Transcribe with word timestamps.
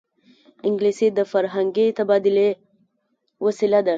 انګلیسي 0.67 1.07
د 1.17 1.19
فرهنګي 1.31 1.87
تبادلې 1.99 2.49
وسیله 3.45 3.79
ده 3.85 3.89